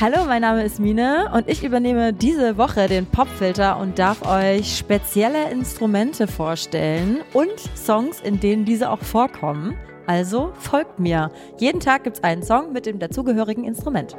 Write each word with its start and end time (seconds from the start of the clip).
Hallo, 0.00 0.24
mein 0.26 0.40
Name 0.40 0.64
ist 0.64 0.80
Mine 0.80 1.30
und 1.34 1.46
ich 1.46 1.62
übernehme 1.62 2.14
diese 2.14 2.56
Woche 2.56 2.88
den 2.88 3.04
Popfilter 3.04 3.78
und 3.78 3.98
darf 3.98 4.22
euch 4.22 4.78
spezielle 4.78 5.50
Instrumente 5.50 6.26
vorstellen 6.26 7.18
und 7.34 7.52
Songs, 7.76 8.18
in 8.22 8.40
denen 8.40 8.64
diese 8.64 8.88
auch 8.88 9.02
vorkommen. 9.02 9.76
Also 10.06 10.52
folgt 10.58 11.00
mir. 11.00 11.30
Jeden 11.58 11.80
Tag 11.80 12.04
gibt 12.04 12.16
es 12.16 12.24
einen 12.24 12.42
Song 12.42 12.72
mit 12.72 12.86
dem 12.86 12.98
dazugehörigen 12.98 13.64
Instrument. 13.64 14.16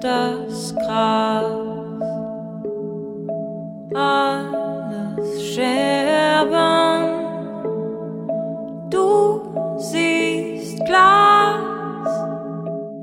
Das 0.00 0.74
Gras, 0.74 2.00
alles 3.94 5.54
Scherben, 5.54 7.04
du 8.90 9.78
siehst 9.78 10.84
Glas. 10.84 11.60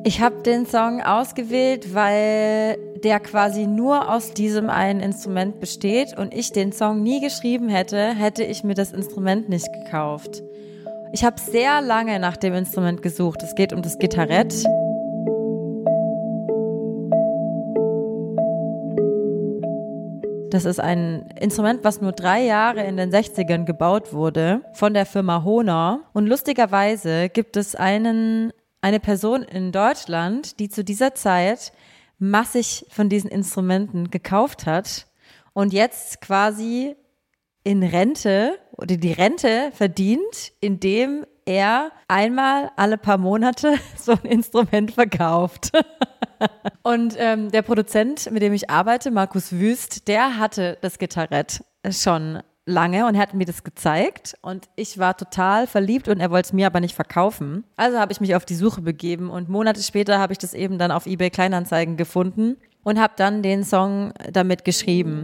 Ich 0.04 0.22
habe 0.22 0.42
den 0.44 0.66
Song 0.66 1.02
ausgewählt, 1.02 1.94
weil 1.94 2.78
der 3.04 3.20
quasi 3.20 3.68
nur 3.68 4.12
aus 4.12 4.34
diesem 4.34 4.70
einen 4.70 5.00
Instrument 5.00 5.60
besteht 5.60 6.18
und 6.18 6.34
ich 6.34 6.52
den 6.52 6.72
Song 6.72 7.04
nie 7.04 7.20
geschrieben 7.20 7.70
hätte, 7.70 8.14
hätte 8.14 8.44
ich 8.44 8.64
mir 8.64 8.76
das 8.76 8.92
Instrument 8.92 9.50
nicht 9.50 9.68
gekauft. 9.74 10.44
Ich 11.12 11.24
habe 11.24 11.40
sehr 11.40 11.82
lange 11.82 12.20
nach 12.20 12.38
dem 12.38 12.54
Instrument 12.54 13.02
gesucht. 13.02 13.44
Es 13.44 13.56
geht 13.56 13.72
um 13.72 13.82
das 13.82 14.00
Gitarrett. 14.00 14.66
Das 20.54 20.66
ist 20.66 20.80
ein 20.80 21.32
Instrument, 21.42 21.84
was 21.84 22.00
nur 22.00 22.12
drei 22.12 22.44
Jahre 22.44 22.84
in 22.84 22.96
den 22.96 23.12
60ern 23.12 23.66
gebaut 23.66 24.14
wurde 24.14 24.62
von 24.74 24.94
der 24.94 25.08
Firma 25.08 25.44
Honor. 25.44 26.02
Und 26.14 26.28
lustigerweise 26.28 27.30
gibt 27.30 27.58
es 27.58 27.74
einen, 27.74 28.54
eine 28.80 29.00
Person 29.00 29.42
in 29.42 29.72
Deutschland, 29.72 30.60
die 30.60 30.70
zu 30.70 30.84
dieser 30.84 31.16
Zeit 31.16 31.74
massig 32.20 32.86
von 32.92 33.10
diesen 33.10 33.32
Instrumenten 33.32 34.12
gekauft 34.12 34.68
hat 34.68 35.08
und 35.54 35.74
jetzt 35.74 36.22
quasi 36.22 36.96
in 37.64 37.82
Rente 37.82 38.60
oder 38.78 38.96
die 38.96 39.12
Rente 39.12 39.72
verdient, 39.74 40.52
indem 40.60 41.26
er 41.46 41.92
einmal 42.08 42.70
alle 42.76 43.00
paar 43.00 43.18
Monate 43.18 43.80
so 43.98 44.12
ein 44.12 44.30
Instrument 44.30 44.92
verkauft. 44.92 45.72
Und 46.84 47.16
ähm, 47.18 47.52
der 47.52 47.62
Produzent, 47.62 48.32
mit 48.32 48.42
dem 48.42 48.54
ich 48.54 48.70
arbeite, 48.70 49.12
Markus 49.12 49.52
Wüst, 49.52 50.08
der 50.08 50.38
hatte 50.38 50.78
das 50.82 50.98
Gitarrett 51.00 51.64
schon 51.90 52.42
lange 52.66 53.06
und 53.06 53.18
hat 53.18 53.34
mir 53.34 53.46
das 53.46 53.64
gezeigt 53.64 54.36
und 54.42 54.70
ich 54.76 54.98
war 54.98 55.18
total 55.18 55.68
verliebt 55.68 56.08
und 56.08 56.20
er 56.22 56.32
wollte 56.32 56.48
es 56.48 56.54
mir 56.54 56.68
aber 56.68 56.80
nicht 56.80 56.96
verkaufen. 56.96 57.66
Also 57.76 58.00
habe 58.00 58.14
ich 58.14 58.22
mich 58.22 58.36
auf 58.36 58.46
die 58.46 58.56
Suche 58.56 58.82
begeben 58.82 59.30
und 59.30 59.50
Monate 59.50 59.84
später 59.84 60.18
habe 60.20 60.32
ich 60.34 60.40
das 60.40 60.54
eben 60.54 60.78
dann 60.78 60.92
auf 60.92 61.06
eBay 61.06 61.30
Kleinanzeigen 61.30 61.98
gefunden 61.98 62.56
und 62.84 63.00
habe 63.00 63.14
dann 63.18 63.42
den 63.42 63.64
Song 63.64 64.14
damit 64.32 64.64
geschrieben. 64.64 65.24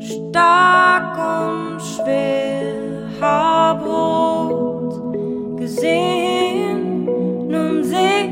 Stark 0.00 1.16
und 1.18 1.80
schwer, 1.80 3.08
haarbrot 3.20 5.16
gesehen, 5.58 7.04
nun 7.48 7.82
seh 7.82 8.28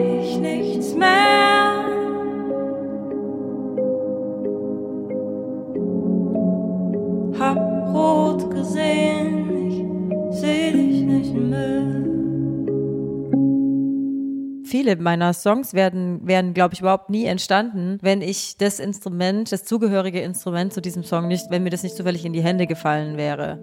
Meiner 14.97 15.33
Songs 15.33 15.75
werden, 15.75 16.21
wären, 16.27 16.55
glaube 16.55 16.75
ich, 16.75 16.81
überhaupt 16.81 17.11
nie 17.11 17.25
entstanden, 17.25 17.99
wenn 18.03 18.23
ich 18.23 18.57
das 18.59 18.81
Instrument, 18.81 19.53
das 19.53 19.65
zugehörige 19.65 20.21
Instrument 20.21 20.73
zu 20.73 20.81
diesem 20.81 21.05
Song 21.05 21.29
nicht, 21.29 21.51
wenn 21.51 21.63
mir 21.63 21.71
das 21.71 21.83
nicht 21.83 21.97
zufällig 21.97 22.25
in 22.25 22.33
die 22.33 22.43
Hände 22.43 22.67
gefallen 22.67 23.17
wäre. 23.17 23.59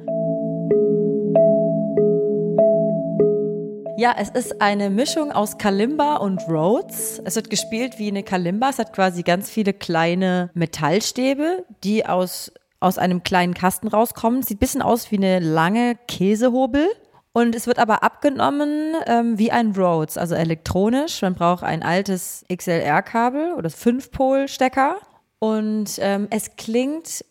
Ja, 4.01 4.15
es 4.17 4.29
ist 4.29 4.63
eine 4.63 4.89
Mischung 4.89 5.31
aus 5.31 5.59
Kalimba 5.59 6.15
und 6.15 6.41
Rhodes. 6.47 7.21
Es 7.23 7.35
wird 7.35 7.51
gespielt 7.51 7.99
wie 7.99 8.07
eine 8.07 8.23
Kalimba. 8.23 8.69
Es 8.69 8.79
hat 8.79 8.93
quasi 8.93 9.21
ganz 9.21 9.47
viele 9.47 9.73
kleine 9.73 10.49
Metallstäbe, 10.55 11.65
die 11.83 12.07
aus, 12.07 12.51
aus 12.79 12.97
einem 12.97 13.21
kleinen 13.21 13.53
Kasten 13.53 13.87
rauskommen. 13.87 14.41
Sieht 14.41 14.57
ein 14.57 14.59
bisschen 14.59 14.81
aus 14.81 15.11
wie 15.11 15.17
eine 15.17 15.39
lange 15.39 15.99
Käsehobel. 16.07 16.87
Und 17.33 17.55
es 17.55 17.65
wird 17.65 17.79
aber 17.79 18.03
abgenommen 18.03 18.93
ähm, 19.05 19.37
wie 19.37 19.51
ein 19.51 19.71
Rhodes, 19.71 20.17
also 20.17 20.35
elektronisch. 20.35 21.21
Man 21.21 21.33
braucht 21.33 21.63
ein 21.63 21.81
altes 21.81 22.45
XLR-Kabel 22.53 23.53
oder 23.53 23.69
5-Pol-Stecker. 23.69 24.97
Und 25.39 25.97
ähm, 25.99 26.27
es 26.29 26.57
klingt 26.57 27.23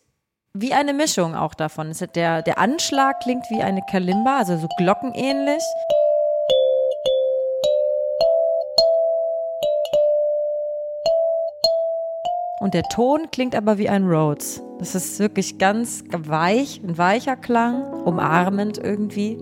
wie 0.53 0.73
eine 0.73 0.93
Mischung 0.93 1.35
auch 1.35 1.53
davon. 1.53 1.93
Der, 2.15 2.41
der 2.41 2.57
Anschlag 2.57 3.19
klingt 3.21 3.45
wie 3.51 3.61
eine 3.61 3.81
Kalimba, 3.89 4.37
also 4.37 4.57
so 4.57 4.67
glockenähnlich. 4.77 5.63
Und 12.59 12.73
der 12.73 12.83
Ton 12.83 13.29
klingt 13.31 13.55
aber 13.55 13.77
wie 13.77 13.89
ein 13.89 14.07
Rhodes. 14.07 14.61
Das 14.79 14.93
ist 14.93 15.19
wirklich 15.19 15.57
ganz 15.57 16.03
weich, 16.11 16.81
ein 16.83 16.97
weicher 16.97 17.35
Klang, 17.35 17.83
umarmend 18.03 18.77
irgendwie. 18.77 19.37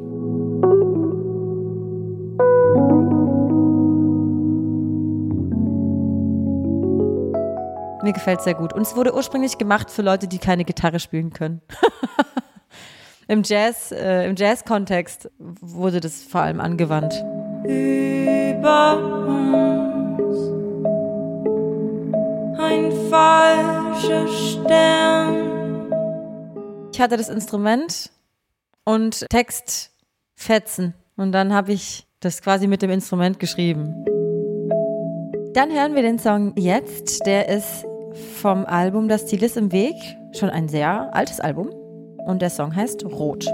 Mir 8.02 8.14
gefällt 8.14 8.42
sehr 8.42 8.54
gut. 8.54 8.74
Und 8.74 8.82
es 8.84 8.96
wurde 8.96 9.14
ursprünglich 9.14 9.58
gemacht 9.58 9.92
für 9.92 10.02
Leute, 10.02 10.28
die 10.28 10.40
keine 10.40 10.64
Gitarre 10.66 11.00
spielen 11.00 11.32
können. 11.34 11.62
Im 13.28 13.44
Jazz, 13.44 13.92
äh, 13.92 14.28
im 14.28 14.36
Jazz-Kontext 14.36 15.30
wurde 15.38 16.00
das 16.00 16.24
vor 16.24 16.42
allem 16.42 16.60
angewandt. 16.60 17.14
Über 17.64 18.98
uns 20.18 20.50
ein 22.58 22.92
falscher 23.12 24.28
Stern. 24.28 25.50
Ich 26.92 27.00
hatte 27.00 27.18
das 27.18 27.30
Instrument 27.30 28.10
und 28.84 29.28
Textfetzen. 29.30 30.96
Und 31.16 31.32
dann 31.32 31.54
habe 31.54 31.72
ich 31.72 32.08
das 32.22 32.42
quasi 32.42 32.66
mit 32.66 32.82
dem 32.82 32.90
Instrument 32.90 33.40
geschrieben. 33.40 33.94
Dann 35.54 35.72
hören 35.72 35.94
wir 35.94 36.02
den 36.02 36.18
Song 36.18 36.54
jetzt. 36.58 37.28
Der 37.28 37.48
ist 37.48 37.86
vom 38.20 38.66
Album 38.66 39.08
Das 39.08 39.26
Ziel 39.26 39.44
ist 39.44 39.58
im 39.58 39.72
Weg. 39.72 39.96
Schon 40.32 40.50
ein 40.50 40.68
sehr 40.68 41.14
altes 41.16 41.40
Album. 41.40 41.70
Und 42.26 42.42
der 42.42 42.50
Song 42.50 42.76
heißt 42.76 43.06
Rot. 43.06 43.46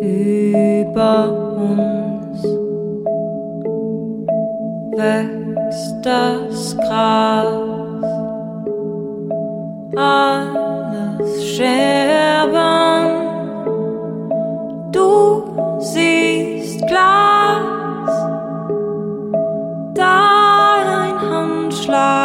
Über 0.00 1.32
uns 1.56 2.44
wächst 4.96 5.94
das 6.02 6.76
Gras, 6.76 8.04
alles 9.96 11.44
Scherben, 11.48 11.83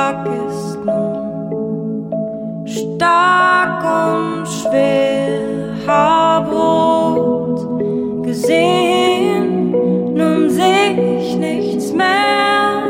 Handschlag 0.10 0.28
ist 0.48 0.78
nun 0.86 2.12
stark 2.66 3.84
und 3.84 4.48
schwer, 4.48 5.76
Haarbrot 5.86 7.60
gesehen, 8.24 9.72
nun 10.16 10.50
seh 10.50 11.18
ich 11.18 11.36
nichts 11.38 11.94
mehr. 11.94 12.84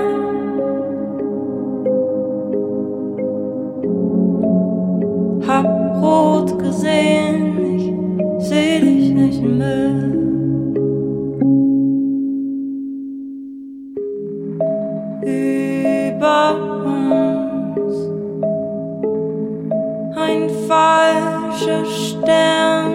Hab 5.47 6.01
rot 6.01 6.57
gesehen, 6.59 7.75
ich 7.75 8.47
seh 8.47 8.79
dich 8.79 9.09
nicht 9.11 9.41
mehr. 9.41 10.18
Falscher 21.59 21.85
Stern. 21.85 22.93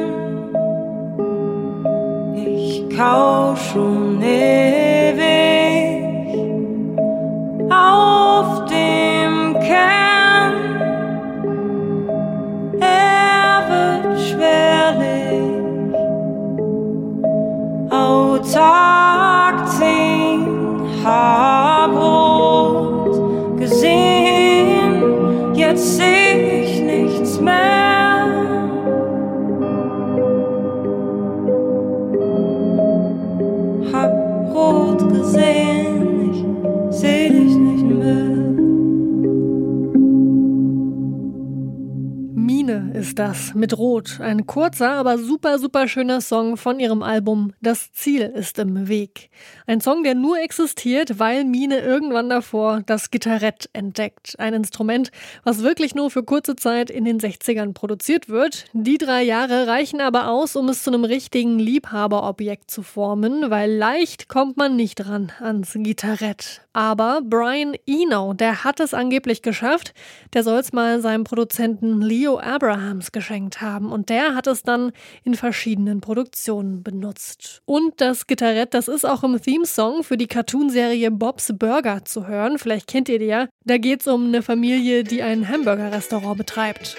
Ich 2.35 2.85
kau 2.97 3.55
schon 3.57 4.23
ewig 4.23 4.74
ist 43.05 43.19
das 43.19 43.53
mit 43.53 43.77
Rot. 43.77 44.19
Ein 44.19 44.47
kurzer, 44.47 44.93
aber 44.93 45.19
super, 45.19 45.59
super 45.59 45.89
schöner 45.89 46.23
Song 46.23 46.57
von 46.57 46.81
ihrem 46.81 47.03
Album 47.03 47.53
Das 47.61 47.93
Ziel 47.93 48.23
ist 48.23 48.59
im 48.59 48.89
Weg. 48.89 49.29
Ein 49.67 49.83
Song, 49.83 50.05
der 50.05 50.15
nur 50.15 50.41
existiert, 50.41 51.19
weil 51.19 51.45
Mine 51.45 51.81
irgendwann 51.81 52.31
davor 52.31 52.81
das 52.87 53.11
Gitarrett 53.11 53.69
entdeckt. 53.75 54.37
Ein 54.39 54.55
Instrument, 54.55 55.11
was 55.43 55.63
wirklich 55.63 55.95
nur 55.95 56.11
für 56.11 56.23
kurze 56.23 56.57
Zeit 56.57 56.89
in 56.89 57.05
den 57.05 57.21
60ern 57.21 57.75
produziert 57.75 58.31
wird. 58.31 58.65
Die 58.73 58.97
drei 58.97 59.23
Jahre 59.23 59.67
reichen 59.67 60.01
aber 60.01 60.29
aus, 60.29 60.57
um 60.57 60.71
es 60.71 60.83
zu 60.83 60.91
einem 60.91 61.05
richtigen 61.05 61.59
Liebhaberobjekt 61.59 62.71
zu 62.71 62.83
formen, 62.83 63.51
weil 63.51 63.71
leicht 63.71 64.31
kommt 64.31 64.57
man 64.57 64.77
nicht 64.77 65.07
ran 65.07 65.31
ans 65.43 65.75
Gitarrett. 65.75 66.63
Aber 66.73 67.21
Brian 67.23 67.75
Eno, 67.87 68.33
der 68.33 68.65
hat 68.65 68.81
es 68.81 68.95
angeblich 68.95 69.43
geschafft. 69.43 69.95
Der 70.33 70.43
soll 70.43 70.59
es 70.59 70.73
mal 70.73 71.01
seinem 71.01 71.23
Produzenten 71.23 72.03
Leo 72.03 72.37
Abrahams 72.95 73.13
geschenkt 73.13 73.61
haben 73.61 73.91
und 73.91 74.09
der 74.09 74.35
hat 74.35 74.47
es 74.47 74.63
dann 74.63 74.93
in 75.25 75.35
verschiedenen 75.35 76.01
Produktionen 76.01 76.83
benutzt. 76.83 77.63
Und 77.65 78.01
das 78.01 78.27
Gitarrett, 78.27 78.73
das 78.75 78.89
ist 78.89 79.05
auch 79.05 79.25
im 79.25 79.41
Theme-Song 79.41 80.05
für 80.05 80.17
die 80.17 80.27
Cartoonserie 80.27 81.11
Bob's 81.11 81.53
Burger 81.59 82.05
zu 82.05 82.27
hören. 82.27 82.59
Vielleicht 82.59 82.87
kennt 82.87 83.09
ihr 83.09 83.19
die 83.19 83.27
ja. 83.27 83.49
Da 83.65 83.79
geht 83.79 84.01
es 84.03 84.07
um 84.07 84.27
eine 84.27 84.43
Familie, 84.43 85.03
die 85.03 85.23
ein 85.23 85.49
Hamburger-Restaurant 85.49 86.39
betreibt. 86.39 86.97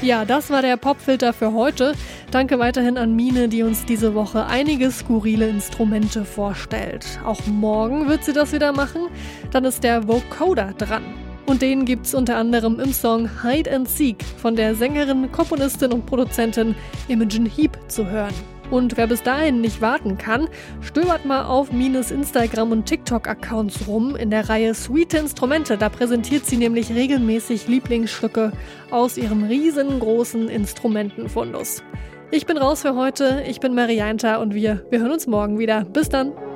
Ja, 0.00 0.24
das 0.24 0.48
war 0.48 0.62
der 0.62 0.78
Popfilter 0.78 1.34
für 1.34 1.52
heute. 1.52 1.92
Danke 2.30 2.58
weiterhin 2.58 2.98
an 2.98 3.16
Mine, 3.16 3.48
die 3.48 3.62
uns 3.62 3.86
diese 3.86 4.14
Woche 4.14 4.44
einige 4.44 4.90
skurrile 4.90 5.48
Instrumente 5.48 6.26
vorstellt. 6.26 7.18
Auch 7.24 7.46
morgen 7.46 8.06
wird 8.06 8.22
sie 8.22 8.34
das 8.34 8.52
wieder 8.52 8.72
machen. 8.72 9.08
Dann 9.50 9.64
ist 9.64 9.82
der 9.82 10.06
Vocoder 10.06 10.74
dran. 10.76 11.04
Und 11.46 11.62
den 11.62 11.86
gibt's 11.86 12.12
unter 12.12 12.36
anderem 12.36 12.78
im 12.80 12.92
Song 12.92 13.30
Hide 13.42 13.72
and 13.72 13.88
Seek 13.88 14.22
von 14.22 14.56
der 14.56 14.74
Sängerin, 14.74 15.32
Komponistin 15.32 15.90
und 15.90 16.04
Produzentin 16.04 16.74
Imogen 17.08 17.46
Heap 17.46 17.78
zu 17.88 18.06
hören. 18.06 18.34
Und 18.70 18.98
wer 18.98 19.06
bis 19.06 19.22
dahin 19.22 19.62
nicht 19.62 19.80
warten 19.80 20.18
kann, 20.18 20.48
stöbert 20.82 21.24
mal 21.24 21.44
auf 21.44 21.72
Mines 21.72 22.10
Instagram- 22.10 22.72
und 22.72 22.84
TikTok-Accounts 22.84 23.88
rum 23.88 24.14
in 24.14 24.28
der 24.28 24.50
Reihe 24.50 24.74
Sweet 24.74 25.14
Instrumente. 25.14 25.78
Da 25.78 25.88
präsentiert 25.88 26.44
sie 26.44 26.58
nämlich 26.58 26.90
regelmäßig 26.90 27.66
Lieblingsstücke 27.66 28.52
aus 28.90 29.16
ihrem 29.16 29.44
riesengroßen 29.44 30.50
Instrumentenfundus. 30.50 31.82
Ich 32.30 32.44
bin 32.44 32.58
raus 32.58 32.82
für 32.82 32.94
heute, 32.94 33.42
ich 33.46 33.58
bin 33.58 33.74
Marianta 33.74 34.36
und 34.36 34.52
wir, 34.52 34.84
wir 34.90 35.00
hören 35.00 35.12
uns 35.12 35.26
morgen 35.26 35.58
wieder. 35.58 35.84
Bis 35.84 36.10
dann! 36.10 36.47